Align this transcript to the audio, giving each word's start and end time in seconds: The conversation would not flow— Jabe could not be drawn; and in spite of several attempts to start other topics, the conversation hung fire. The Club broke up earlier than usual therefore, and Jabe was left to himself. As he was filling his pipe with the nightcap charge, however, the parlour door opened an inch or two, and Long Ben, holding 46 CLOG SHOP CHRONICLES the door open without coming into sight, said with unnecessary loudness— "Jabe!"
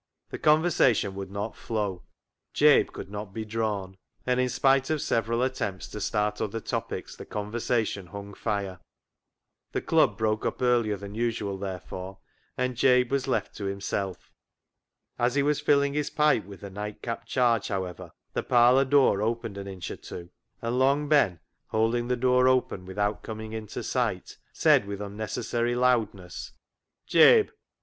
The 0.31 0.39
conversation 0.39 1.13
would 1.13 1.29
not 1.29 1.55
flow— 1.55 2.01
Jabe 2.55 2.85
could 2.91 3.11
not 3.11 3.35
be 3.35 3.45
drawn; 3.45 3.97
and 4.25 4.39
in 4.39 4.49
spite 4.49 4.89
of 4.89 4.99
several 4.99 5.43
attempts 5.43 5.87
to 5.89 6.01
start 6.01 6.41
other 6.41 6.59
topics, 6.59 7.15
the 7.15 7.23
conversation 7.27 8.07
hung 8.07 8.33
fire. 8.33 8.79
The 9.73 9.81
Club 9.83 10.17
broke 10.17 10.43
up 10.43 10.59
earlier 10.59 10.97
than 10.97 11.13
usual 11.13 11.55
therefore, 11.59 12.17
and 12.57 12.75
Jabe 12.75 13.09
was 13.11 13.27
left 13.27 13.55
to 13.57 13.65
himself. 13.65 14.31
As 15.19 15.35
he 15.35 15.43
was 15.43 15.59
filling 15.61 15.93
his 15.93 16.09
pipe 16.09 16.45
with 16.45 16.61
the 16.61 16.71
nightcap 16.71 17.27
charge, 17.27 17.67
however, 17.67 18.09
the 18.33 18.41
parlour 18.41 18.85
door 18.85 19.21
opened 19.21 19.55
an 19.55 19.67
inch 19.67 19.91
or 19.91 19.97
two, 19.97 20.31
and 20.63 20.79
Long 20.79 21.09
Ben, 21.09 21.39
holding 21.67 22.05
46 22.05 22.07
CLOG 22.07 22.09
SHOP 22.09 22.09
CHRONICLES 22.09 22.09
the 22.09 22.21
door 22.21 22.47
open 22.79 22.85
without 22.87 23.21
coming 23.21 23.53
into 23.53 23.83
sight, 23.83 24.37
said 24.51 24.87
with 24.87 24.99
unnecessary 24.99 25.75
loudness— 25.75 26.53
"Jabe!" 27.05 27.49